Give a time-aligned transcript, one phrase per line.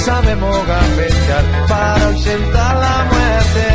[0.00, 3.66] Sabemos gambetear para ausentar la muerte.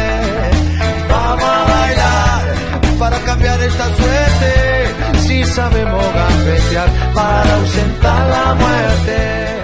[1.10, 5.20] Vamos a bailar para cambiar esta suerte.
[5.20, 9.56] Si sabemos gambetear para ausentar la muerte.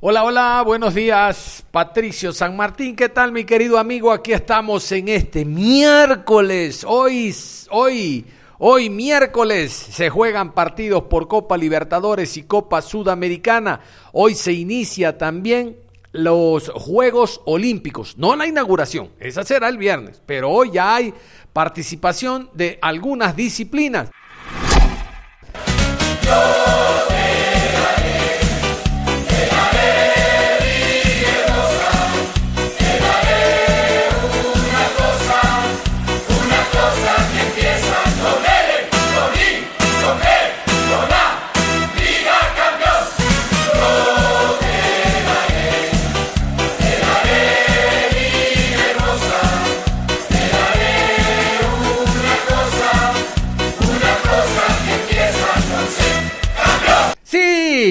[0.00, 4.12] Hola, hola, buenos días, Patricio San Martín, ¿qué tal mi querido amigo?
[4.12, 7.34] Aquí estamos en este miércoles, hoy,
[7.70, 8.24] hoy,
[8.60, 13.78] Hoy miércoles se juegan partidos por Copa Libertadores y Copa Sudamericana.
[14.12, 15.76] Hoy se inicia también
[16.10, 18.18] los Juegos Olímpicos.
[18.18, 21.14] No la inauguración, esa será el viernes, pero hoy ya hay
[21.52, 24.10] participación de algunas disciplinas.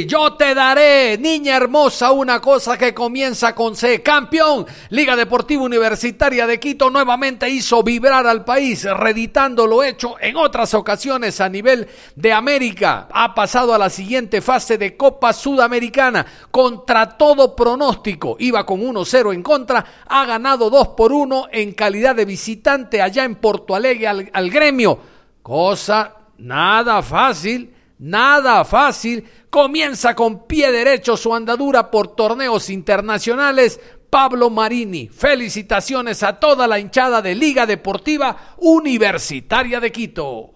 [0.08, 4.02] Yo te daré, niña hermosa, una cosa que comienza con C.
[4.02, 10.38] Campeón, Liga Deportiva Universitaria de Quito nuevamente hizo vibrar al país, reeditando lo hecho en
[10.38, 13.10] otras ocasiones a nivel de América.
[13.12, 18.38] Ha pasado a la siguiente fase de Copa Sudamericana contra todo pronóstico.
[18.40, 23.26] Iba con 1-0 en contra, ha ganado 2 por 1 en calidad de visitante allá
[23.26, 24.98] en Porto Alegre al, al gremio.
[25.44, 33.80] Cosa nada fácil, nada fácil comienza con pie derecho su andadura por torneos internacionales.
[34.10, 40.52] Pablo Marini, felicitaciones a toda la hinchada de Liga Deportiva Universitaria de Quito.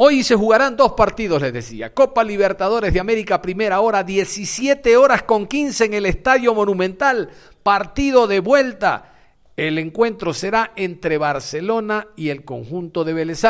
[0.00, 1.92] Hoy se jugarán dos partidos, les decía.
[1.92, 7.30] Copa Libertadores de América, primera hora, 17 horas con 15 en el Estadio Monumental.
[7.64, 9.17] Partido de vuelta
[9.58, 13.42] el encuentro será entre Barcelona y el conjunto de Vélez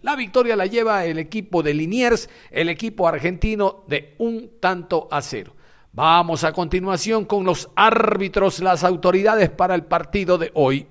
[0.00, 5.20] La victoria la lleva el equipo de Liniers, el equipo argentino de un tanto a
[5.20, 5.56] cero.
[5.90, 10.86] Vamos a continuación con los árbitros, las autoridades para el partido de hoy.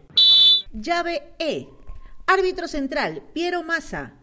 [0.74, 1.70] Llave E.
[2.28, 4.16] Árbitro central, Piero Massa.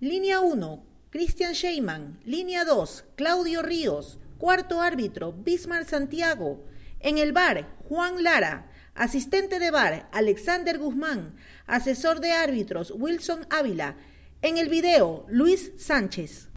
[0.00, 2.20] Línea 1, Cristian Sheyman.
[2.26, 4.18] Línea 2, Claudio Ríos.
[4.36, 6.66] Cuarto árbitro, Bismar Santiago.
[7.00, 8.70] En el bar, Juan Lara.
[8.96, 11.34] Asistente de bar, Alexander Guzmán.
[11.66, 13.96] Asesor de árbitros, Wilson Ávila.
[14.40, 16.48] En el video, Luis Sánchez.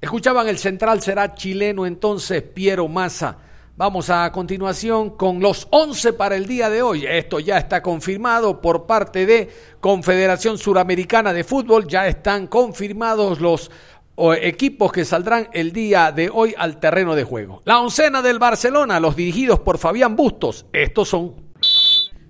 [0.00, 3.38] Escuchaban el central será chileno entonces, Piero Massa.
[3.76, 7.06] Vamos a continuación con los 11 para el día de hoy.
[7.06, 9.50] Esto ya está confirmado por parte de
[9.80, 11.86] Confederación Suramericana de Fútbol.
[11.86, 13.70] Ya están confirmados los
[14.40, 17.62] equipos que saldrán el día de hoy al terreno de juego.
[17.64, 20.66] La oncena del Barcelona, los dirigidos por Fabián Bustos.
[20.72, 21.43] Estos son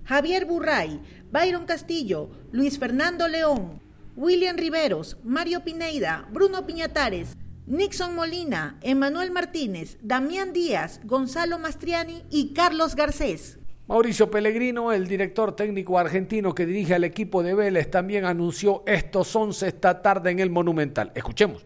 [0.05, 1.01] Javier Burray,
[1.31, 3.81] Byron Castillo, Luis Fernando León,
[4.15, 7.35] William Riveros, Mario Pineida, Bruno Piñatares,
[7.65, 13.57] Nixon Molina, Emanuel Martínez, Damián Díaz, Gonzalo Mastriani y Carlos Garcés.
[13.87, 19.35] Mauricio Pellegrino, el director técnico argentino que dirige al equipo de Vélez, también anunció estos
[19.35, 21.11] 11 esta tarde en el Monumental.
[21.15, 21.65] Escuchemos.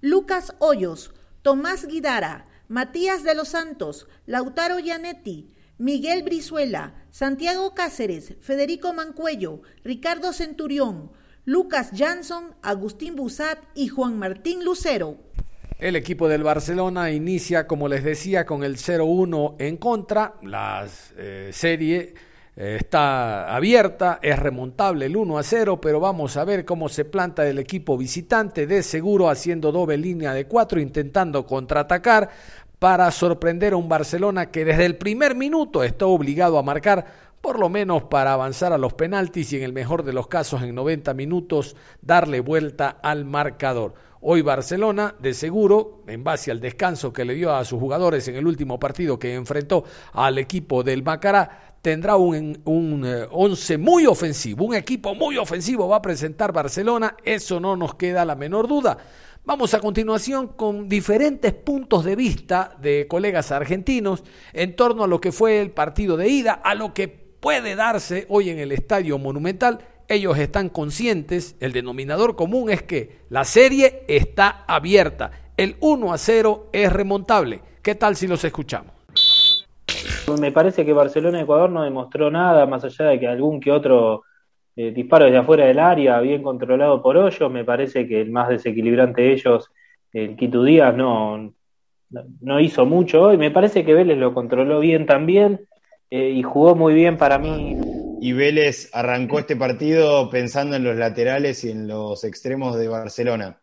[0.00, 1.12] Lucas Hoyos,
[1.42, 5.50] Tomás Guidara, Matías de los Santos, Lautaro Gianetti,
[5.80, 11.10] Miguel Brizuela, Santiago Cáceres, Federico Mancuello, Ricardo Centurión,
[11.46, 15.16] Lucas Jansson, Agustín Busat y Juan Martín Lucero.
[15.78, 20.34] El equipo del Barcelona inicia, como les decía, con el 0-1 en contra.
[20.42, 20.86] La
[21.16, 22.12] eh, serie
[22.56, 27.48] eh, está abierta, es remontable el 1 0, pero vamos a ver cómo se planta
[27.48, 32.28] el equipo visitante, de seguro haciendo doble línea de cuatro, intentando contraatacar
[32.80, 37.58] para sorprender a un Barcelona que desde el primer minuto está obligado a marcar por
[37.58, 40.74] lo menos para avanzar a los penaltis y en el mejor de los casos en
[40.74, 43.94] 90 minutos darle vuelta al marcador.
[44.22, 48.36] Hoy Barcelona, de seguro, en base al descanso que le dio a sus jugadores en
[48.36, 54.06] el último partido que enfrentó al equipo del Macará, tendrá un, un eh, once muy
[54.06, 58.68] ofensivo, un equipo muy ofensivo va a presentar Barcelona, eso no nos queda la menor
[58.68, 58.98] duda.
[59.42, 64.22] Vamos a continuación con diferentes puntos de vista de colegas argentinos
[64.52, 68.26] en torno a lo que fue el partido de ida, a lo que puede darse
[68.28, 69.78] hoy en el Estadio Monumental.
[70.08, 76.18] Ellos están conscientes, el denominador común es que la serie está abierta, el 1 a
[76.18, 77.62] 0 es remontable.
[77.80, 78.92] ¿Qué tal si los escuchamos?
[80.38, 84.22] Me parece que Barcelona-Ecuador no demostró nada, más allá de que algún que otro
[84.76, 88.48] eh, disparo desde afuera del área, bien controlado por Hoyos, me parece que el más
[88.48, 89.70] desequilibrante de ellos,
[90.12, 91.54] el Quito Díaz, no,
[92.40, 95.66] no hizo mucho y me parece que Vélez lo controló bien también
[96.10, 97.76] eh, y jugó muy bien para mí.
[98.20, 103.60] Y Vélez arrancó este partido pensando en los laterales y en los extremos de Barcelona.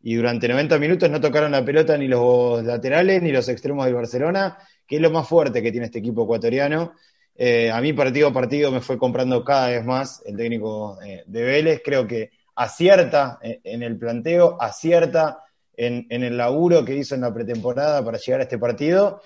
[0.00, 3.94] Y durante 90 minutos no tocaron la pelota ni los laterales ni los extremos del
[3.94, 4.56] Barcelona
[4.88, 6.94] que es lo más fuerte que tiene este equipo ecuatoriano.
[7.40, 11.22] Eh, a mí partido a partido me fue comprando cada vez más el técnico eh,
[11.24, 11.82] de Vélez.
[11.84, 15.44] Creo que acierta en, el planteo, acierta
[15.76, 19.22] en, el laburo que hizo en la pretemporada para llegar a este partido.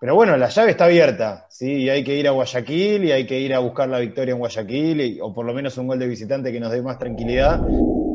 [0.00, 1.84] Pero bueno, la llave está abierta, ¿sí?
[1.84, 4.40] Y hay que ir a Guayaquil y hay que ir a buscar la victoria en
[4.40, 7.64] Guayaquil, o por lo menos un gol de visitante que nos dé más tranquilidad.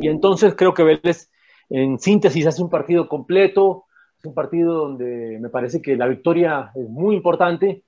[0.02, 1.30] Y entonces creo que Vélez,
[1.70, 3.86] en síntesis, hace un partido completo,
[4.20, 7.84] es un partido donde me parece que la victoria es muy importante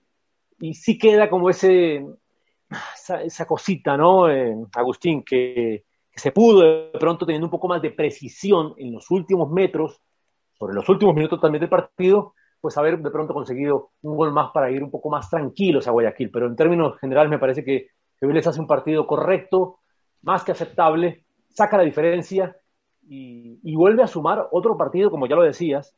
[0.64, 2.06] y sí queda como ese,
[3.26, 5.22] esa, cosita, ¿no, eh, Agustín?
[5.22, 5.84] Que,
[6.16, 10.00] se pudo de pronto teniendo un poco más de precisión en los últimos metros,
[10.58, 14.52] sobre los últimos minutos también del partido, pues haber de pronto conseguido un gol más
[14.54, 16.32] para ir un poco más tranquilos a Guayaquil.
[16.32, 17.90] Pero en términos generales me parece que,
[18.22, 19.80] Vélez hace un partido correcto,
[20.22, 22.56] más que aceptable, saca la diferencia
[23.02, 25.94] y, vuelve a sumar otro partido, como ya lo decías,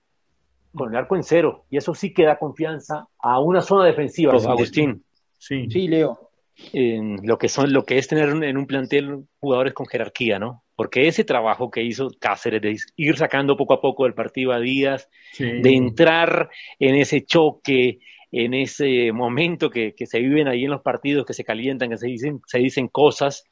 [0.75, 1.66] con el arco en cero.
[1.69, 4.33] Y eso sí que da confianza a una zona defensiva.
[4.33, 5.04] Agustín.
[5.38, 5.68] Sí.
[5.69, 6.30] sí, Leo.
[6.72, 10.63] En lo que son, lo que es tener en un plantel jugadores con jerarquía, ¿no?
[10.75, 14.60] Porque ese trabajo que hizo Cáceres de ir sacando poco a poco el partido a
[14.60, 16.50] Díaz, de entrar
[16.80, 18.00] en ese choque,
[18.31, 21.98] en ese momento que, que, se viven ahí en los partidos, que se calientan, que
[21.98, 23.45] se dicen, se dicen cosas,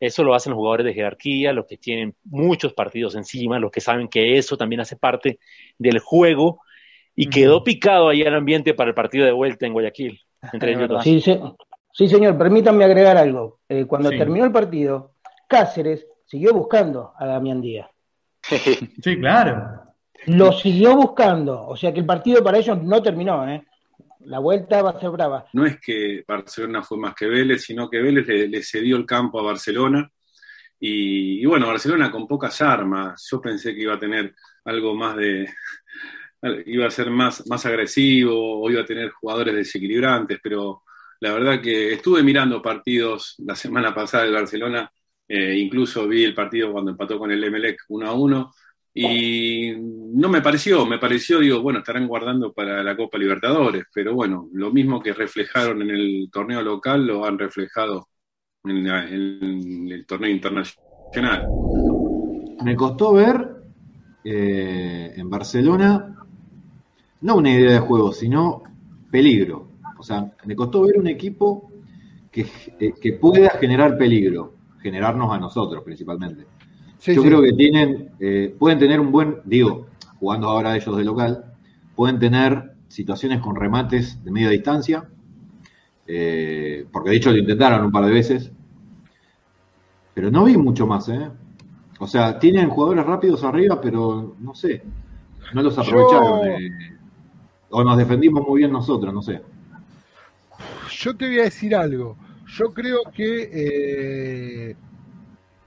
[0.00, 3.80] eso lo hacen los jugadores de jerarquía, los que tienen muchos partidos encima, los que
[3.80, 5.38] saben que eso también hace parte
[5.78, 6.60] del juego
[7.16, 10.20] y quedó picado ahí el ambiente para el partido de vuelta en Guayaquil.
[10.52, 13.60] Entre ellos Sí, sí, señor, permítanme agregar algo.
[13.68, 15.14] Eh, cuando terminó el partido,
[15.48, 17.88] Cáceres siguió buscando a Damián Díaz.
[18.42, 19.80] sí, claro.
[20.26, 23.62] Lo siguió buscando, o sea que el partido para ellos no terminó, ¿eh?
[24.20, 25.44] La vuelta va a ser brava.
[25.52, 29.38] No es que Barcelona fue más que Vélez, sino que Vélez le, cedió el campo
[29.38, 30.10] a Barcelona.
[30.80, 33.28] Y, y, bueno, Barcelona con pocas armas.
[33.30, 34.34] Yo pensé que iba a tener
[34.64, 35.46] algo más de,
[36.66, 40.82] iba a ser más, más agresivo o iba a tener jugadores desequilibrantes, pero
[41.20, 44.90] la verdad que estuve mirando partidos la semana pasada del Barcelona,
[45.26, 48.50] eh, incluso vi el partido cuando empató con el Emelec 1 a 1
[48.96, 54.14] y no me pareció, me pareció, digo, bueno, estarán guardando para la Copa Libertadores, pero
[54.14, 58.08] bueno, lo mismo que reflejaron en el torneo local lo han reflejado
[58.64, 61.48] en, el torneo internacional.
[62.62, 63.48] Me costó ver
[64.24, 66.23] eh, en Barcelona
[67.24, 68.62] no una idea de juego, sino
[69.10, 69.68] peligro.
[69.98, 71.70] O sea, me costó ver un equipo
[72.30, 72.46] que,
[72.78, 74.52] eh, pueda generar peligro,
[74.82, 76.44] generarnos a nosotros principalmente.
[77.00, 79.86] Yo creo que tienen, eh, pueden tener un buen, digo,
[80.18, 81.46] jugando ahora ellos de local,
[81.96, 85.08] pueden tener situaciones con remates de media distancia,
[86.06, 88.52] eh, porque de hecho lo intentaron un par de veces,
[90.12, 91.30] pero no vi mucho más, ¿eh?
[92.00, 94.82] O sea, tienen jugadores rápidos arriba, pero no sé,
[95.54, 96.40] no los aprovecharon
[97.74, 99.42] o nos defendimos muy bien nosotros, no sé.
[100.96, 102.16] Yo te voy a decir algo.
[102.46, 104.76] Yo creo que, eh,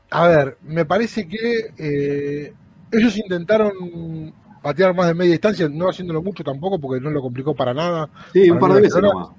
[0.10, 2.54] a ver, me parece que eh,
[2.94, 7.54] ellos intentaron patear más de media distancia, no haciéndolo mucho tampoco, porque no lo complicó
[7.54, 8.10] para nada.
[8.32, 9.30] Sí, un par de veces nomás.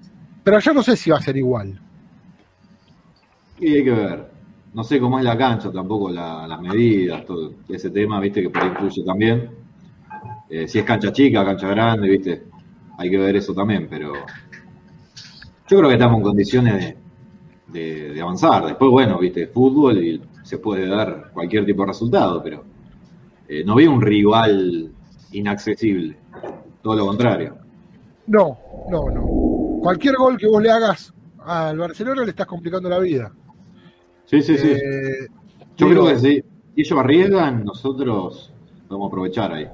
[0.44, 1.80] Pero yo no sé si va a ser igual.
[3.60, 4.30] Y hay que ver.
[4.74, 8.62] No sé cómo es la cancha, tampoco las medidas, todo ese tema, viste, que por
[8.62, 9.50] ahí influye también.
[10.50, 12.47] Eh, si es cancha chica, cancha grande, viste,
[12.98, 16.94] hay que ver eso también, pero yo creo que estamos en condiciones
[17.68, 18.66] de, avanzar.
[18.66, 22.64] Después, bueno, viste, fútbol y se puede dar cualquier tipo de resultado, pero
[23.48, 24.90] eh, no veo un rival
[25.30, 26.16] inaccesible,
[26.82, 27.56] todo lo contrario.
[28.26, 28.58] No,
[28.90, 29.80] no, no.
[29.80, 31.14] Cualquier gol que vos le hagas
[31.44, 33.32] al Barcelona le estás complicando la vida.
[34.24, 34.70] Sí, sí, sí.
[34.72, 35.28] Eh,
[35.76, 38.52] yo creo que si ellos arriesgan, nosotros
[38.88, 39.68] vamos a aprovechar ahí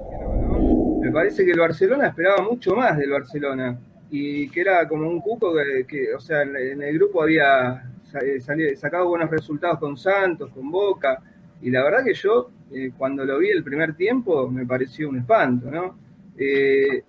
[1.05, 3.77] me parece que el Barcelona esperaba mucho más del Barcelona.
[4.09, 5.53] y que era como un cuco
[5.87, 7.83] que, o sea, en, el grupo había
[8.21, 11.21] eh, sacado buenos resultados con Santos, con Boca,
[11.61, 15.17] y la verdad que yo, eh, cuando lo vi el primer tiempo, me pareció un
[15.17, 15.97] espanto, ¿no?
[16.37, 17.03] Eh,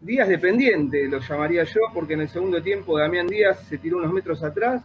[0.00, 4.12] Díaz dependiente, lo llamaría yo, porque en el segundo tiempo Damián Díaz se tiró unos
[4.12, 4.82] metros atrás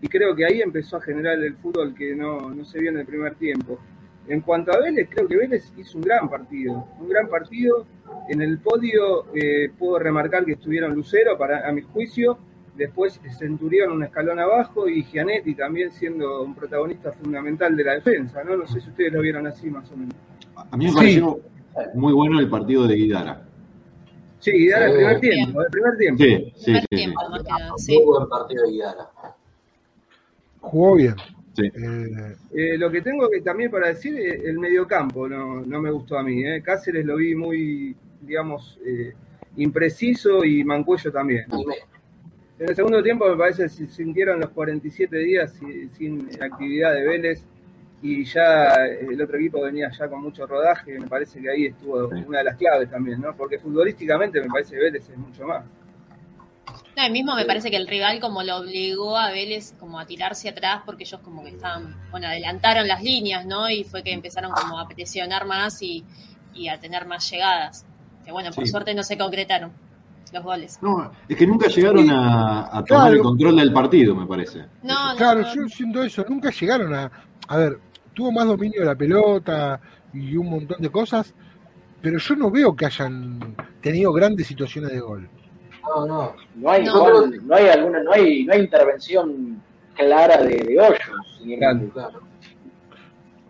[0.00, 2.98] y creo que ahí empezó a generar el fútbol que no, no se vio en
[2.98, 3.78] el primer tiempo.
[4.28, 7.86] En cuanto a Vélez, creo que Vélez hizo un gran partido, un gran partido.
[8.28, 12.38] En el podio eh, puedo remarcar que estuvieron Lucero, para, a mi juicio,
[12.76, 18.44] después Centurión un escalón abajo y Gianetti también siendo un protagonista fundamental de la defensa,
[18.44, 18.56] ¿no?
[18.56, 20.14] No sé si ustedes lo vieron así más o menos.
[20.70, 21.40] A mí me pareció
[21.94, 23.42] muy bueno el partido de Guidara.
[24.38, 26.22] Sí, Guidara el primer tiempo, el primer tiempo.
[26.22, 29.08] Sí, sí, sí, Muy buen partido de Guidara.
[30.60, 31.14] Jugó bien.
[31.58, 35.90] Eh, eh, lo que tengo que también para decir, eh, el mediocampo no, no me
[35.90, 36.42] gustó a mí.
[36.62, 38.78] Cáceres lo vi muy, digamos,
[39.56, 41.46] impreciso y Mancuello también.
[42.58, 45.58] En el segundo tiempo me parece que se sintieron los 47 días
[45.92, 47.44] sin, actividad de Vélez
[48.02, 52.08] y ya el otro equipo venía ya con mucho rodaje, me parece que ahí estuvo
[52.08, 53.34] una de las claves también, ¿no?
[53.34, 55.64] Porque futbolísticamente me parece que Vélez es mucho más.
[56.96, 60.48] No, mismo me parece que el rival como lo obligó a Vélez como a tirarse
[60.48, 63.68] atrás porque ellos como que estaban, bueno, adelantaron las líneas, ¿no?
[63.68, 66.04] Y fue que empezaron como a presionar más y,
[66.70, 67.84] a tener más llegadas.
[68.24, 69.72] Que bueno, por suerte no se concretaron
[70.32, 70.78] los goles.
[70.80, 74.64] No, es que nunca llegaron a, tomar el control del partido, me parece.
[74.82, 77.10] No, claro, yo siento eso, nunca llegaron a...
[77.48, 77.78] A ver,
[78.14, 79.78] tuvo más dominio de la pelota
[80.14, 81.34] y un montón de cosas,
[82.00, 85.28] pero yo no veo que hayan tenido grandes situaciones de gol.
[85.86, 86.34] No, no.
[86.56, 89.62] No hay, no, hay alguna, no hay, no hay intervención
[89.94, 91.92] clara de, de hoyos.
[91.92, 92.20] claro.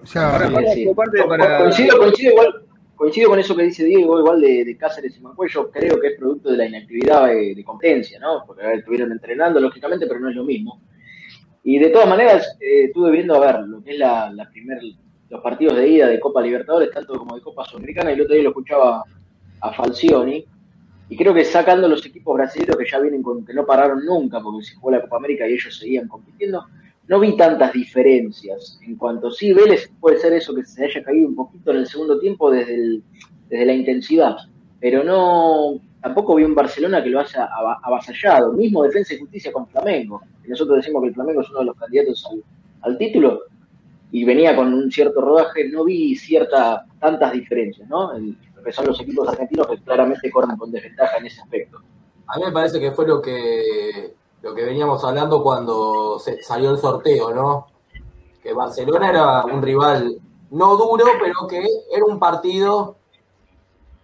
[0.03, 5.17] O sea, coincido, coincido, igual, coincido con eso que dice Diego, igual de, de Cáceres
[5.17, 8.45] y Mancuello, creo que es producto de la inactividad de, competencia, ¿no?
[8.47, 10.81] Porque estuvieron entrenando, lógicamente, pero no es lo mismo.
[11.65, 14.79] Y de todas maneras, eh, estuve viendo a ver lo que es la, la primer,
[15.29, 18.35] los partidos de ida de Copa Libertadores, tanto como de Copa Sudamericana, y el otro
[18.35, 19.03] día lo escuchaba
[19.61, 20.47] a Falcioni,
[21.09, 24.41] y creo que sacando los equipos brasileños que ya vienen con que no pararon nunca,
[24.41, 26.65] porque se jugó la Copa América y ellos seguían compitiendo,
[27.07, 28.81] no vi tantas diferencias.
[28.83, 31.87] En cuanto sí, Vélez puede ser eso que se haya caído un poquito en el
[31.87, 33.01] segundo tiempo desde,
[33.49, 34.37] desde la intensidad,
[34.81, 37.49] pero no tampoco vi un Barcelona que lo haya
[37.83, 38.53] avasallado.
[38.53, 40.23] Mismo Defensa y Justicia con Flamengo.
[40.47, 42.29] nosotros decimos que el Flamengo es uno de los candidatos
[42.83, 43.43] al, título
[44.13, 48.13] y venía con un cierto rodaje, no vi cierta tantas diferencias, ¿no?
[48.67, 51.79] Que son los equipos argentinos que claramente corren con desventaja en ese aspecto.
[52.27, 56.71] A mí me parece que fue lo que lo que veníamos hablando cuando se salió
[56.71, 57.69] el sorteo, ¿no?
[58.43, 60.21] Que Barcelona era un rival
[60.51, 62.97] no duro, pero que era un partido,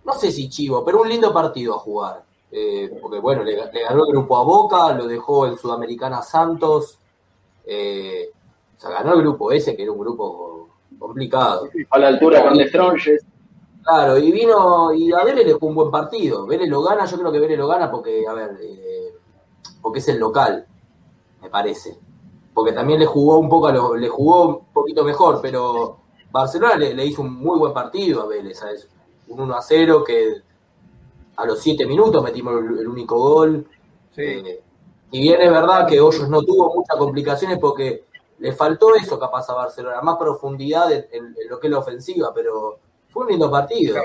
[0.04, 2.25] no sé si chivo, pero un lindo partido a jugar.
[2.50, 6.99] Eh, porque bueno, le, ganó el grupo a Boca, lo dejó el Sudamericana Santos,
[7.64, 8.31] eh,
[8.76, 11.69] o sea, ganó el grupo ese, que era un grupo complicado.
[11.90, 13.25] A la altura con Stronges.
[13.83, 16.47] Claro, y vino, y a Vélez le jugó un buen partido.
[16.47, 19.12] Vélez lo gana, yo creo que Vélez lo gana porque, a ver, eh,
[19.81, 20.65] porque es el local,
[21.41, 21.99] me parece.
[22.55, 25.99] Porque también le jugó un poco, le jugó un poquito mejor, pero
[26.31, 28.89] Barcelona le, hizo un muy buen partido a Vélez, ¿sabes?
[29.29, 30.43] Un 1 a 0 que
[31.37, 33.67] a los 7 minutos metimos el, único gol.
[34.17, 34.62] Eh,
[35.11, 38.05] y bien es verdad que Hoyos no tuvo muchas complicaciones porque
[38.39, 42.79] le faltó eso capaz a Barcelona, más profundidad en lo que es la ofensiva, pero
[43.12, 44.02] fue un lindo partido.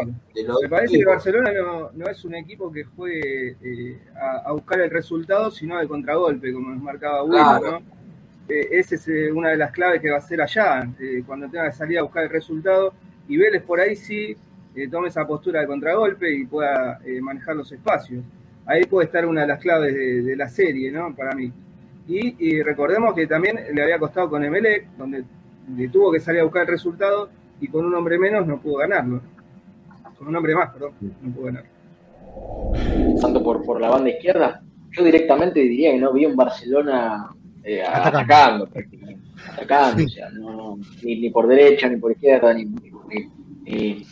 [0.61, 1.51] Me parece que Barcelona
[1.93, 4.01] no, es un equipo que juegue eh,
[4.45, 7.77] a, buscar el resultado, sino de contragolpe, como nos marcaba Will, ¿no?
[8.49, 10.89] Eh, esa es eh, una de las claves que va a ser allá,
[11.25, 12.93] cuando tenga que salir a buscar el resultado.
[13.29, 14.35] Y Vélez por ahí sí
[14.91, 18.23] tome esa postura de contragolpe y pueda manejar los espacios.
[18.65, 21.15] Ahí puede estar una de las claves de, la serie, ¿no?
[21.15, 21.51] Para mí.
[22.07, 25.23] Y, recordemos que también le había costado con Emelec, donde
[25.75, 28.77] le tuvo que salir a buscar el resultado y con un hombre menos no pudo
[28.77, 29.21] ganarlo.
[30.17, 31.69] Con un hombre más, perdón, no pudo ganarlo.
[33.21, 34.61] Tanto por, por la banda izquierda,
[34.91, 37.29] yo directamente diría que no vi un Barcelona
[37.63, 38.69] eh, atacando,
[39.53, 44.05] atacando, o sea, no, ni, ni, por derecha, ni por izquierda, ni, ni,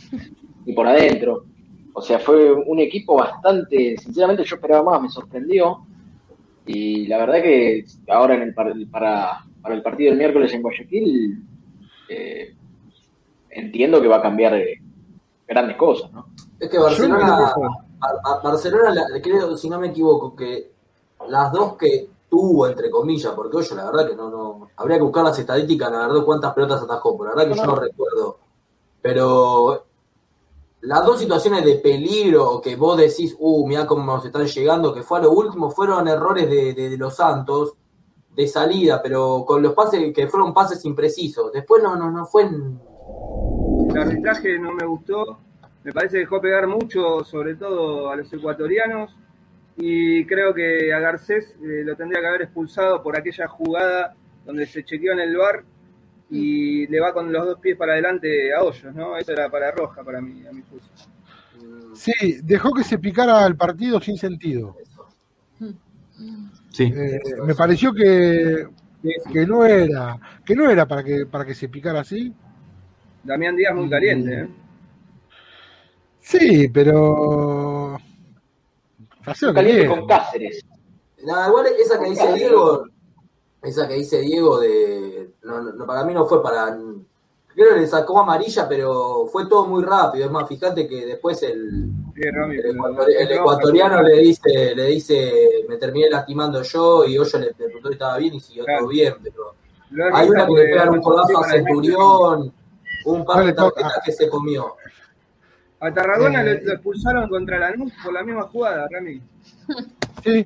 [0.64, 1.46] ni, por adentro.
[1.94, 5.86] O sea, fue un equipo bastante, sinceramente yo esperaba más, me sorprendió.
[6.66, 11.42] Y la verdad que ahora en el, para, para el partido del miércoles en Guayaquil,
[12.08, 12.55] eh,
[13.56, 14.80] entiendo que va a cambiar eh,
[15.46, 16.26] grandes cosas, ¿no?
[16.58, 17.52] Es que Barcelona,
[18.42, 20.72] Barcelona, creo, si no me equivoco, que
[21.28, 25.04] las dos que tuvo, entre comillas, porque oye, la verdad que no, no, habría que
[25.04, 28.38] buscar las estadísticas, la verdad, cuántas pelotas atajó, pero la verdad que yo no recuerdo.
[29.00, 29.84] Pero
[30.82, 35.02] las dos situaciones de peligro que vos decís, uh, mira cómo nos están llegando, que
[35.02, 37.74] fue a lo último, fueron errores de, de, los Santos
[38.34, 41.52] de salida, pero con los pases que fueron pases imprecisos.
[41.52, 42.48] Después no, no, no fue.
[43.96, 45.38] El arbitraje no me gustó.
[45.82, 49.16] Me parece que dejó pegar mucho, sobre todo a los ecuatorianos.
[49.78, 54.66] Y creo que a Garcés eh, lo tendría que haber expulsado por aquella jugada donde
[54.66, 55.64] se chequeó en el bar
[56.30, 59.16] y le va con los dos pies para adelante a Hoyos, ¿no?
[59.16, 60.90] Eso era para Roja, para mí, a mi juicio.
[61.94, 64.76] Sí, dejó que se picara el partido sin sentido.
[66.70, 66.92] Sí.
[66.94, 68.66] Eh, me pareció que,
[69.32, 72.34] que no era que no era para que para que se picara así.
[73.26, 74.48] Damián Díaz muy caliente, ¿eh?
[76.20, 77.98] Sí, pero
[79.54, 80.64] caliente con Cáceres.
[81.24, 82.86] Nada, igual esa que dice Diego,
[83.62, 86.76] esa que dice Diego de no, para mí no fue para
[87.54, 90.26] creo que le sacó amarilla, pero fue todo muy rápido.
[90.26, 96.62] Es más, fíjate que después el, el, ecuatoriano le dice, le dice, me terminé lastimando
[96.62, 99.54] yo, y Hoyo le preguntó si estaba bien y siguió todo bien, pero
[100.12, 102.52] hay una que le pegan un codazo a Centurión,
[103.06, 104.76] un par de tarjetas que se comió.
[105.80, 109.20] A Tarragona lo, expulsaron contra la NUS por la misma jugada, Rami.
[110.24, 110.44] Sí,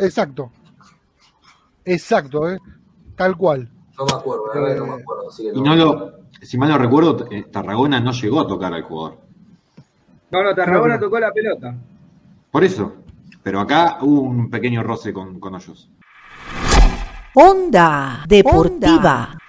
[0.00, 0.50] exacto.
[1.84, 2.58] Exacto, ¿eh?
[3.14, 3.70] tal cual.
[3.96, 5.30] No me acuerdo, no me acuerdo.
[5.38, 9.18] y no lo, si mal no recuerdo, eh, Tarragona no llegó a tocar al jugador.
[10.30, 11.74] No, no, Tarragona tocó la pelota.
[12.50, 12.96] Por eso.
[13.42, 15.88] Pero acá hubo un pequeño roce con, con ellos.
[17.34, 19.39] Onda Deportiva.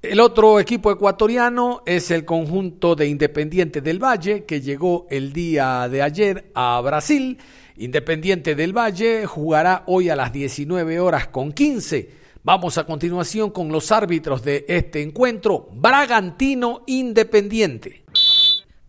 [0.00, 5.88] El otro equipo ecuatoriano es el conjunto de Independiente del Valle, que llegó el día
[5.88, 7.38] de ayer a Brasil.
[7.76, 13.70] Independiente del Valle jugará hoy a las 19 horas con 15 Vamos a continuación con
[13.70, 15.68] los árbitros de este encuentro.
[15.72, 18.04] Bragantino Independiente.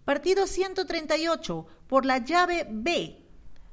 [0.05, 3.17] Partido 138 por la llave B.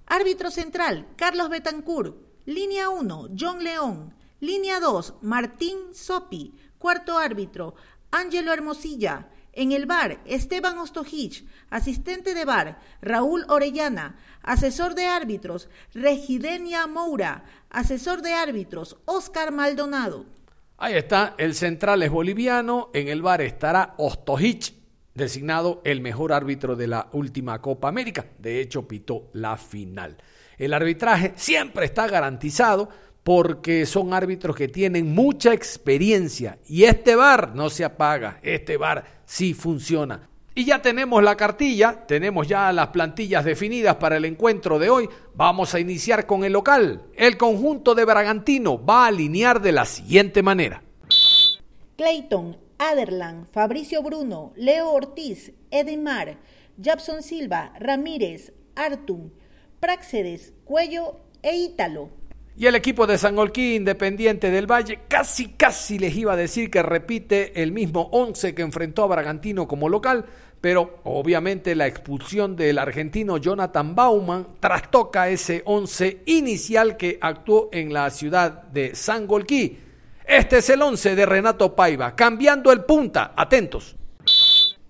[0.07, 2.16] Árbitro central, Carlos Betancourt.
[2.47, 4.14] Línea 1, John León.
[4.40, 6.55] Línea 2, Martín Sopi.
[6.78, 7.75] Cuarto árbitro,
[8.10, 9.28] Ángelo Hermosilla.
[9.52, 11.47] En el bar, Esteban Ostojich.
[11.71, 14.19] Asistente de bar, Raúl Orellana.
[14.43, 17.45] Asesor de árbitros, Regidenia Moura.
[17.71, 20.26] Asesor de árbitros, Oscar Maldonado.
[20.78, 24.75] Ahí está, el central es boliviano, en el bar estará Ostojich,
[25.15, 28.26] designado el mejor árbitro de la última Copa América.
[28.39, 30.19] De hecho, pitó la final.
[30.58, 32.91] El arbitraje siempre está garantizado
[33.26, 39.04] porque son árbitros que tienen mucha experiencia y este bar no se apaga, este bar
[39.25, 40.30] sí funciona.
[40.54, 45.08] Y ya tenemos la cartilla, tenemos ya las plantillas definidas para el encuentro de hoy.
[45.34, 47.02] Vamos a iniciar con el local.
[47.17, 50.84] El conjunto de Bragantino va a alinear de la siguiente manera.
[51.97, 56.39] Clayton, Aderlan, Fabricio Bruno, Leo Ortiz, Edemar,
[56.80, 59.30] Japson Silva, Ramírez, Artum,
[59.80, 62.25] Praxedes, Cuello e Ítalo.
[62.58, 66.82] Y el equipo de Sangolquí, Independiente del Valle, casi, casi les iba a decir que
[66.82, 70.25] repite el mismo 11 que enfrentó a Bragantino como local,
[70.62, 77.92] pero obviamente la expulsión del argentino Jonathan Bauman trastoca ese 11 inicial que actuó en
[77.92, 79.78] la ciudad de Sangolquí.
[80.26, 83.97] Este es el 11 de Renato Paiva, cambiando el punta, atentos.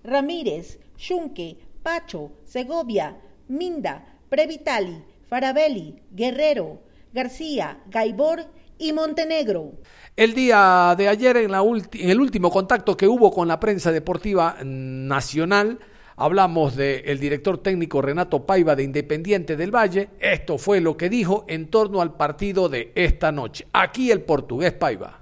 [0.05, 3.17] Ramírez, Yunque, Pacho, Segovia,
[3.49, 6.86] Minda, Previtali, Farabelli, Guerrero,
[7.17, 8.45] García, Gaibor
[8.77, 9.71] y Montenegro.
[10.15, 13.91] El día de ayer, en, la en el último contacto que hubo con la prensa
[13.91, 15.79] deportiva nacional,
[16.15, 20.09] hablamos del director técnico Renato Paiva de Independiente del Valle.
[20.19, 23.65] Esto fue lo que dijo en torno al partido de esta noche.
[23.73, 25.21] Aquí el portugués Paiva.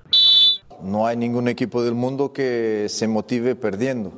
[0.83, 4.11] No hay ningún equipo del mundo que se motive perdiendo.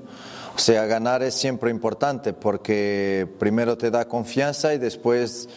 [0.56, 5.48] O sea, ganar es siempre importante porque primero te da confianza y después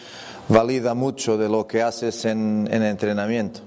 [0.47, 3.61] valida mucho de lo que haces en, en entrenamiento.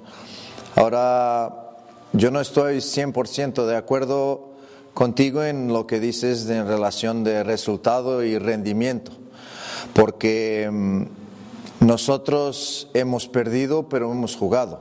[0.76, 1.64] Ahora,
[2.12, 4.54] yo no estoy 100% de acuerdo
[4.94, 9.12] contigo en lo que dices en relación de resultado y rendimiento,
[9.92, 11.02] porque mm,
[11.80, 14.80] nosotros hemos perdido, pero hemos jugado.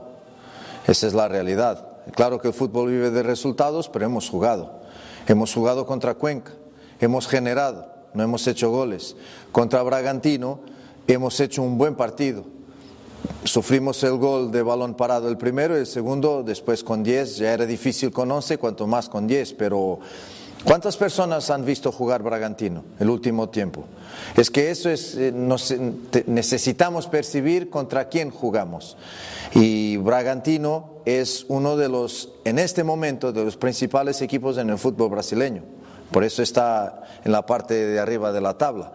[0.86, 1.88] Esa es la realidad.
[2.14, 4.80] Claro que el fútbol vive de resultados, pero hemos jugado.
[5.26, 6.52] Hemos jugado contra Cuenca,
[7.00, 9.16] hemos generado, no hemos hecho goles.
[9.52, 10.60] Contra Bragantino
[11.06, 12.44] hemos hecho un buen partido.
[13.44, 17.66] Sufrimos el gol de balón parado el primero, el segundo después con 10, ya era
[17.66, 19.98] difícil con 11, cuanto más con 10, pero
[20.64, 23.84] ¿cuántas personas han visto jugar Bragantino el último tiempo?
[24.36, 25.32] Es que eso es, eh,
[26.26, 28.96] necesitamos percibir contra quién jugamos.
[29.54, 34.78] Y Bragantino es uno de los, en este momento, de los principales equipos en el
[34.78, 35.62] fútbol brasileño
[36.14, 38.92] por eso está en la parte de arriba de la tabla.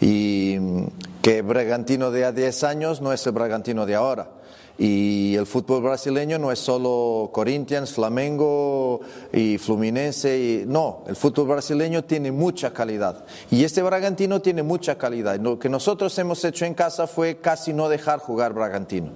[0.00, 0.84] Y mm,
[1.22, 4.40] que Bragantino de a 10 años no es el Bragantino de ahora.
[4.78, 10.38] Y el fútbol brasileño no es solo Corinthians, Flamengo y Fluminense.
[10.38, 13.26] Y, no, el fútbol brasileño tiene mucha calidad.
[13.50, 15.38] Y este Bragantino tiene mucha calidad.
[15.38, 19.10] Lo que nosotros hemos hecho en casa fue casi no dejar jugar Bragantino.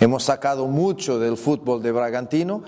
[0.00, 2.64] Hemos sacado mucho del fútbol de Bragantino,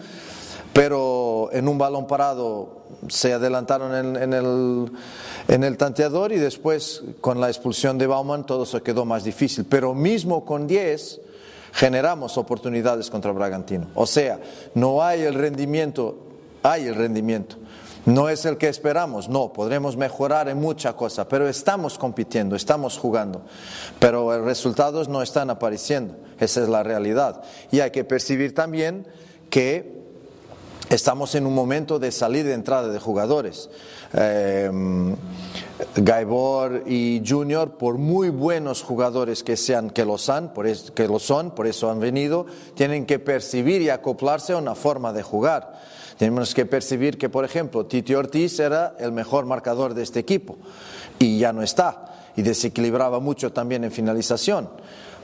[0.73, 4.91] pero en un balón parado se adelantaron en, el,
[5.47, 9.65] en el tanteador y después con la expulsión de Bauman todo se quedó más difícil.
[9.65, 11.21] Pero mismo con 10
[11.73, 13.89] generamos oportunidades contra Bragantino.
[13.95, 14.41] O sea,
[14.75, 16.19] no hay el rendimiento,
[16.63, 17.57] hay el rendimiento.
[18.07, 22.97] No es el que esperamos, no, podremos mejorar en mucha cosa, pero estamos compitiendo, estamos
[22.97, 23.43] jugando,
[23.99, 27.43] pero los resultados no están apareciendo, esa es la realidad.
[27.71, 29.07] Y hay que percibir también
[29.51, 29.98] que
[30.91, 33.69] estamos en un momento de salida y entrada de jugadores.
[34.15, 34.71] Eh,
[35.97, 41.07] Gaibor y Junior, por muy buenos jugadores que sean, que lo, son, por eso, que
[41.07, 45.23] lo son, por eso han venido, tienen que percibir y acoplarse a una forma de
[45.23, 45.81] jugar.
[46.17, 50.57] Tenemos que percibir que, por ejemplo, Titi Ortiz era el mejor marcador de este equipo
[51.19, 54.69] y ya no está, y desequilibraba mucho también en finalización.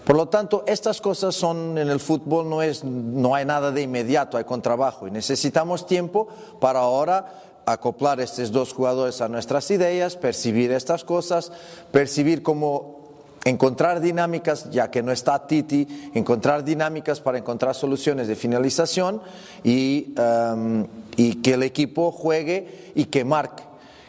[0.04, 3.82] Por lo tanto, estas cosas son en el fútbol, no, es, no hay nada de
[3.82, 6.28] inmediato, hay contrabajo y necesitamos tiempo
[6.60, 11.52] para ahora acoplar estos dos jugadores a nuestras ideas, percibir estas cosas,
[11.90, 13.02] percibir cómo
[13.44, 19.22] encontrar dinámicas, ya que no está Titi, encontrar dinámicas para encontrar soluciones de finalización
[19.62, 20.86] y, um,
[21.16, 23.62] y que el equipo juegue y que marque,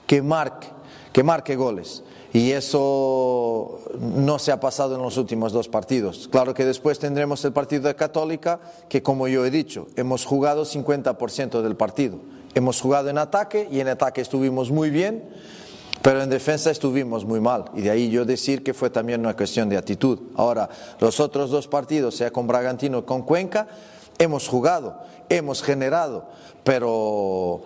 [0.08, 0.68] que marque,
[1.12, 2.04] que marque goles.
[2.36, 6.28] Y eso no se ha pasado en los últimos dos partidos.
[6.28, 10.66] Claro que después tendremos el partido de Católica, que como yo he dicho, hemos jugado
[10.66, 12.20] 50% del partido
[12.56, 15.24] hemos jugado en ataque y en ataque estuvimos muy bien,
[16.02, 17.66] pero en defensa estuvimos muy mal.
[17.76, 20.20] Y de ahí yo decir que fue también una cuestión de actitud.
[20.36, 20.70] Ahora,
[21.00, 23.68] los otros dos partidos, sea con Bragantino o con Cuenca,
[24.18, 26.30] hemos jugado, hemos generado,
[26.64, 27.64] pero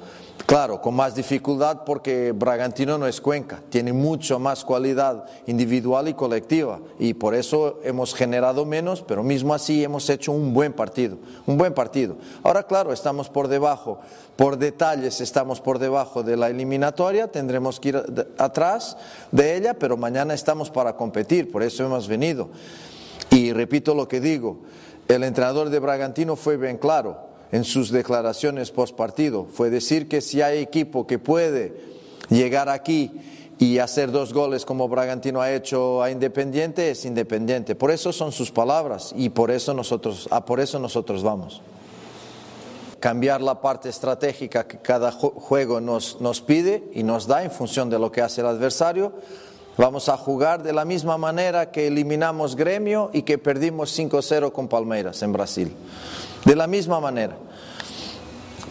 [0.49, 6.15] Claro, con más dificultad porque Bragantino no es Cuenca, tiene mucho más cualidad individual y
[6.15, 11.19] colectiva y por eso hemos generado menos, pero mismo así hemos hecho un buen partido,
[11.45, 12.15] un buen partido.
[12.41, 13.99] Ahora, claro, estamos por debajo,
[14.35, 18.03] por detalles estamos por debajo de la eliminatoria, tendremos que ir
[18.39, 18.97] atrás
[19.31, 22.49] de ella, pero mañana estamos para competir, por eso hemos venido.
[23.29, 24.61] Y repito lo que digo,
[25.07, 29.47] el entrenador de Bragantino fue bien claro, en sus declaraciones post partido.
[29.51, 31.73] Fue decir que si hay equipo que puede
[32.29, 33.11] llegar aquí
[33.57, 37.75] y hacer dos goles como Bragantino ha hecho a Independiente, es Independiente.
[37.75, 41.61] Por eso son sus palabras y por eso nosotros, ah, por eso nosotros vamos.
[42.99, 47.89] Cambiar la parte estratégica que cada juego nos, nos pide y nos da en función
[47.89, 49.13] de lo que hace el adversario.
[49.77, 54.67] Vamos a jugar de la misma manera que eliminamos Gremio y que perdimos 5-0 con
[54.67, 55.73] Palmeiras en Brasil.
[56.45, 57.37] De la misma manera.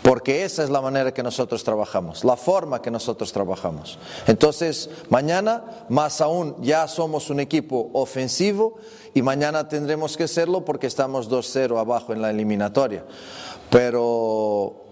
[0.02, 3.98] Porque esa es la manera que nosotros trabajamos, la forma que nosotros trabajamos.
[4.26, 8.76] Entonces, mañana, más aún, ya somos un equipo ofensivo
[9.12, 13.04] y mañana tendremos que serlo porque estamos 2-0 abajo en la eliminatoria.
[13.68, 14.84] Pero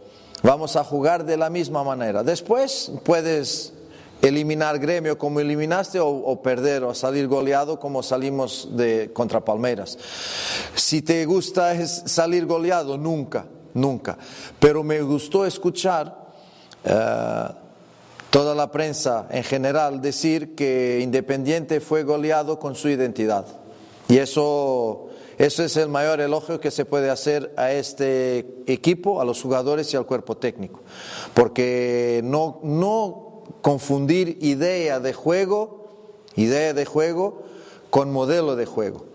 [0.42, 2.22] vamos a jugar de la misma manera.
[2.22, 3.72] Después puedes
[4.22, 9.98] eliminar gremio como eliminaste o, perder o salir goleado como salimos de contra Palmeiras.
[10.74, 14.16] Si te gusta es salir goleado, nunca, nunca.
[14.58, 16.26] Pero me gustó escuchar
[16.84, 17.48] eh,
[18.30, 23.46] toda la prensa en general decir que Independiente fue goleado con su identidad.
[24.08, 29.24] Y eso, eso es el mayor elogio que se puede hacer a este equipo, a
[29.24, 30.80] los jugadores y al cuerpo técnico.
[31.34, 33.25] Porque no, no
[33.66, 35.88] confundir idea de juego,
[36.36, 37.42] idea de juego
[37.90, 39.06] con modelo de juego.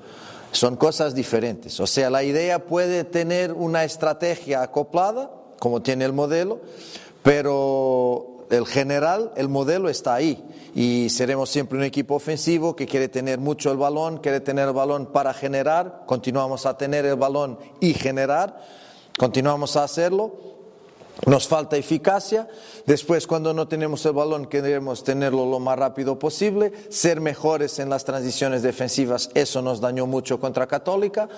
[0.52, 1.80] Son cosas diferentes.
[1.80, 6.60] O sea, la idea puede tener una estrategia acoplada, como tiene el modelo,
[7.24, 10.44] pero el general, el modelo está ahí.
[10.76, 14.74] Y seremos siempre un equipo ofensivo que quiere tener mucho el balón, quiere tener el
[14.74, 18.62] balón para generar, continuamos a tener el balón y generar,
[19.18, 20.51] continuamos a hacerlo
[21.26, 22.48] nos falta eficacia.
[22.86, 26.72] Después, cuando no tenemos el balón, queremos tenerlo lo más rápido posible.
[26.90, 31.30] Ser mejores en las transiciones defensivas, eso nos dañó mucho contra Católica.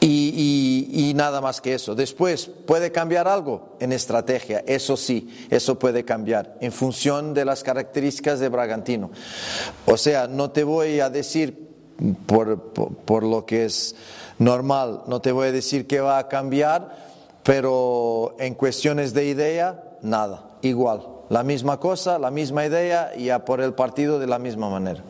[0.00, 1.94] y, y, nada más que eso.
[1.94, 3.76] Después, ¿puede cambiar algo?
[3.80, 9.10] En estrategia, eso sí, eso puede cambiar en función de las características de Bragantino.
[9.86, 11.71] O sea, no te voy a decir
[12.26, 13.94] por, por lo que es
[14.38, 15.02] normal.
[15.06, 16.96] No te voy a decir que va a cambiar,
[17.42, 21.06] pero en cuestiones de idea nada, igual.
[21.28, 25.02] La misma cosa, la misma idea y a por el partido de la misma manera.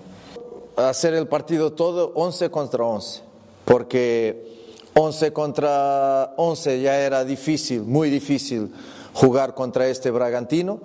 [0.76, 3.22] Hacer el partido todo 11 contra 11,
[3.64, 4.52] porque
[4.94, 8.72] 11 contra 11 ya era difícil, muy difícil
[9.14, 10.80] jugar contra este Bragantino,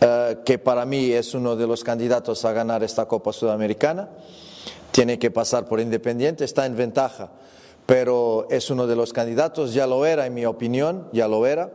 [0.00, 4.08] eh, que para mí es uno de los candidatos a ganar esta Copa Sudamericana.
[4.90, 7.30] Tiene que pasar por Independiente, está en ventaja,
[7.86, 11.70] pero es uno de los candidatos, ya lo era en mi opinión, ya lo era.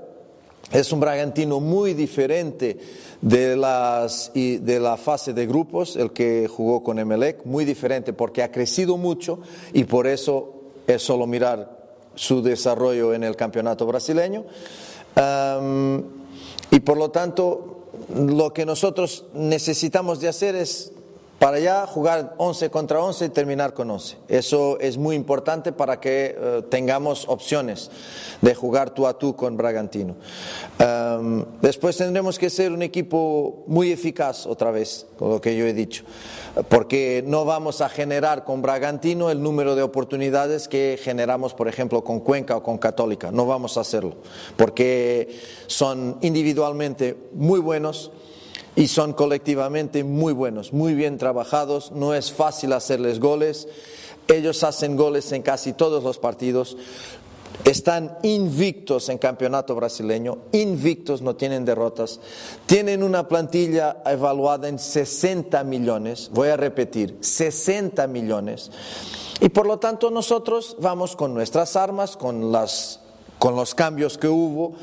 [0.72, 2.80] Es un Bragantino muy diferente
[3.22, 8.42] de, las, de la fase de grupos, el que jugó con Emelec, muy diferente porque
[8.42, 9.40] ha crecido mucho
[9.74, 10.54] y por eso
[10.88, 11.84] es solo mirar
[12.16, 14.46] su desarrollo en el campeonato brasileño.
[16.72, 20.93] y por lo tanto, lo que nosotros necesitamos de hacer es
[21.44, 24.16] para allá jugar 11 contra 11 y terminar con 11.
[24.30, 27.92] Eso es muy importante para que eh, tengamos opciones
[28.42, 30.16] de jugar tú a tú con Bragantino.
[31.62, 35.74] después tendremos que ser un equipo muy eficaz otra vez, con lo que yo he
[35.74, 36.06] dicho,
[36.70, 42.06] porque no vamos a generar con Bragantino el número de oportunidades que generamos, por ejemplo,
[42.06, 43.32] con Cuenca o con Católica.
[43.32, 44.16] No vamos a hacerlo,
[44.56, 48.12] porque son individualmente muy buenos
[48.76, 53.68] y son colectivamente muy buenos, muy bien trabajados, no es fácil hacerles goles,
[54.28, 56.78] ellos hacen goles en casi todos los partidos,
[57.66, 62.20] están invictos en campeonato brasileño, invictos, no tienen derrotas,
[62.66, 68.72] tienen una plantilla evaluada en 60 millones, voy a repetir, 60 millones,
[69.40, 73.02] y por lo tanto nosotros vamos con nuestras armas, con, las,
[73.38, 74.74] con los cambios que hubo,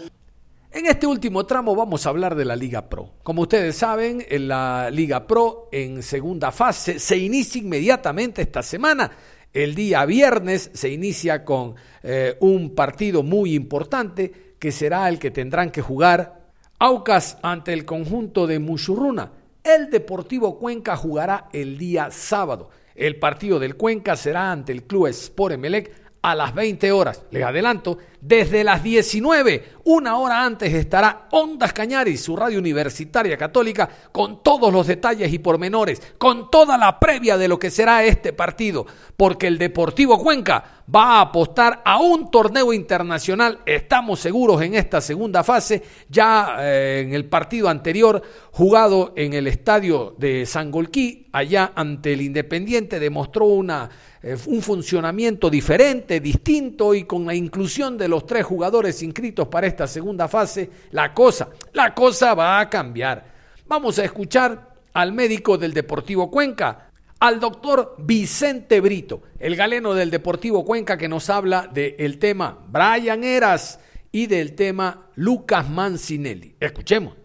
[0.73, 3.15] en este último tramo vamos a hablar de la Liga Pro.
[3.23, 9.11] Como ustedes saben, en la Liga Pro en segunda fase se inicia inmediatamente esta semana.
[9.53, 15.31] El día viernes se inicia con eh, un partido muy importante que será el que
[15.31, 16.41] tendrán que jugar
[16.79, 19.33] Aucas ante el conjunto de Muchurruna.
[19.63, 22.71] El Deportivo Cuenca jugará el día sábado.
[22.95, 27.23] El partido del Cuenca será ante el Club Sport Emelec a las 20 horas.
[27.31, 33.89] Les adelanto, desde las 19, una hora antes, estará Ondas Cañaris, su radio universitaria católica,
[34.13, 38.33] con todos los detalles y pormenores, con toda la previa de lo que será este
[38.33, 44.75] partido, porque el Deportivo Cuenca va a apostar a un torneo internacional, estamos seguros en
[44.75, 51.29] esta segunda fase, ya eh, en el partido anterior jugado en el estadio de Sangolquí,
[51.33, 53.89] allá ante el Independiente, demostró una
[54.23, 59.66] eh, un funcionamiento diferente, distinto y con la inclusión de los tres jugadores inscritos para
[59.66, 63.25] esta segunda fase, la cosa, la cosa va a cambiar.
[63.66, 70.11] Vamos a escuchar al médico del Deportivo Cuenca, al doctor Vicente Brito, el galeno del
[70.11, 73.79] Deportivo Cuenca que nos habla del tema Brian Eras
[74.11, 76.57] y del tema Lucas Mancinelli.
[76.59, 77.20] Escuchemos.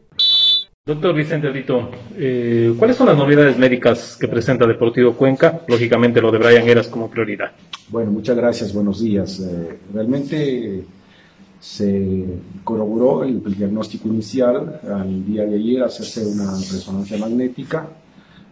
[0.87, 5.61] Doctor Vicente Brito, eh, ¿cuáles son las novedades médicas que presenta Deportivo Cuenca?
[5.67, 7.53] Lógicamente lo de Brian Eras como prioridad.
[7.89, 9.39] Bueno, muchas gracias, buenos días.
[9.39, 10.85] Eh, realmente
[11.59, 12.23] se
[12.63, 17.89] corroboró el, diagnóstico inicial al día de ayer, hacerse una resonancia magnética.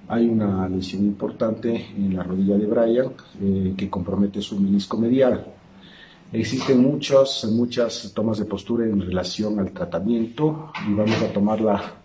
[0.08, 3.12] Hay una lesión importante en la rodilla de Brian
[3.43, 5.46] eh, que compromete su menisco medial.
[6.32, 12.03] Existen muchas, muchas tomas de postura en relación al tratamiento y vamos a tomarla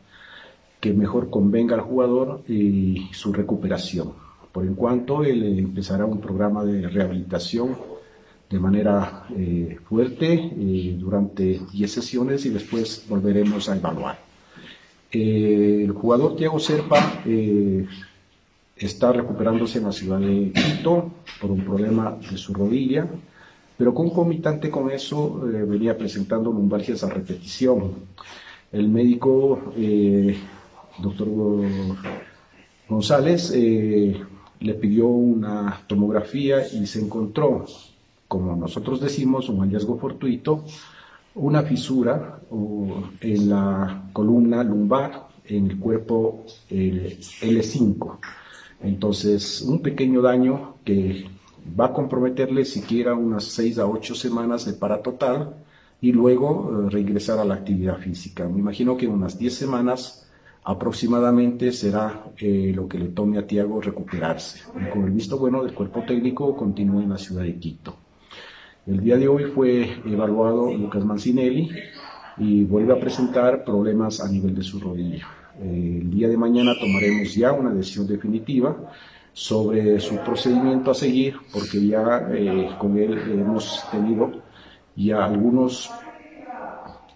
[0.80, 4.12] que mejor convenga al jugador y su recuperación.
[4.52, 7.76] Por en cuanto él empezará un programa de rehabilitación
[8.48, 14.18] de manera eh, fuerte eh, durante 10 sesiones y después volveremos a evaluar.
[15.10, 17.22] Eh, el jugador Thiago Serpa
[18.76, 21.10] está recuperándose en la ciudad de Quito
[21.40, 23.06] por un problema de su rodilla,
[23.76, 27.92] pero concomitante con eso venía presentando lumbalgias a repetición.
[28.72, 29.72] El médico
[31.00, 31.28] doctor
[32.88, 34.20] González eh,
[34.60, 37.64] le pidió una tomografía y se encontró,
[38.26, 40.64] como nosotros decimos, un hallazgo fortuito,
[41.34, 42.40] una fisura
[43.20, 48.18] en la columna lumbar en el cuerpo L5.
[48.82, 51.26] Entonces, un pequeño daño que
[51.78, 55.54] va a comprometerle siquiera unas 6 a 8 semanas de para total
[56.00, 58.48] y luego eh, regresar a la actividad física.
[58.48, 60.27] Me imagino que unas 10 semanas
[60.64, 64.62] aproximadamente será eh, lo que le tome a Tiago recuperarse.
[64.80, 67.96] Y con el visto bueno del cuerpo técnico continúa en la ciudad de Quito.
[68.86, 71.70] El día de hoy fue evaluado Lucas Mancinelli
[72.38, 75.26] y vuelve a presentar problemas a nivel de su rodilla.
[75.60, 78.76] Eh, el día de mañana tomaremos ya una decisión definitiva
[79.32, 84.32] sobre su procedimiento a seguir, porque ya eh, con él hemos tenido
[84.96, 85.90] ya algunos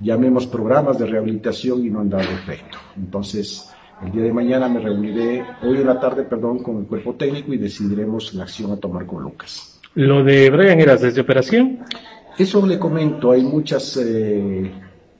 [0.02, 2.78] llamemos programas de rehabilitación y no han dado efecto.
[2.96, 3.70] Entonces,
[4.04, 7.52] el día de mañana me reuniré, hoy en la tarde, perdón, con el cuerpo técnico
[7.52, 9.80] y decidiremos la acción a tomar con Lucas.
[9.94, 11.80] ¿Lo de Brian Eras desde operación?
[12.36, 14.70] Eso le comento, hay muchas eh,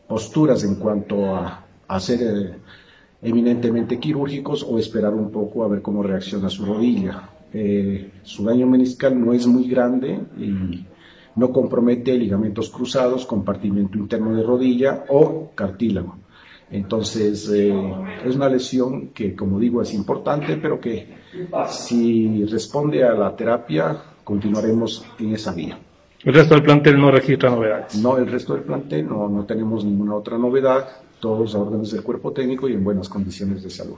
[0.09, 2.55] posturas en cuanto a, a ser eh,
[3.23, 7.29] eminentemente quirúrgicos o esperar un poco a ver cómo reacciona su rodilla.
[7.53, 10.87] Eh, su daño meniscal no es muy grande y
[11.37, 16.16] no compromete ligamentos cruzados, compartimento interno de rodilla o cartílago.
[16.71, 17.75] Entonces, eh,
[18.25, 21.07] es una lesión que, como digo, es importante, pero que
[21.68, 25.79] si responde a la terapia, continuaremos en esa vía.
[26.25, 27.97] ¿El resto del plantel no registra novedades?
[27.97, 30.88] No, el resto del plantel no, no tenemos ninguna otra novedad,
[31.21, 33.97] todos a órdenes del cuerpo técnico y en buenas condiciones de salud.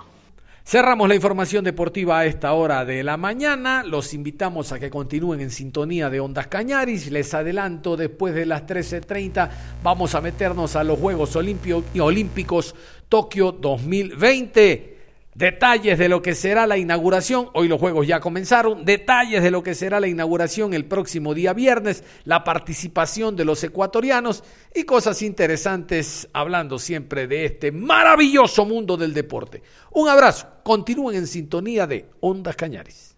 [0.66, 3.82] Cerramos la información deportiva a esta hora de la mañana.
[3.82, 7.10] Los invitamos a que continúen en sintonía de Ondas Cañaris.
[7.10, 9.50] Les adelanto, después de las 13.30
[9.82, 12.74] vamos a meternos a los Juegos Olímpicos
[13.10, 14.93] Tokio 2020.
[15.34, 19.64] Detalles de lo que será la inauguración, hoy los juegos ya comenzaron, detalles de lo
[19.64, 25.22] que será la inauguración el próximo día viernes, la participación de los ecuatorianos y cosas
[25.22, 29.60] interesantes hablando siempre de este maravilloso mundo del deporte.
[29.90, 33.13] Un abrazo, continúen en sintonía de Ondas Cañares.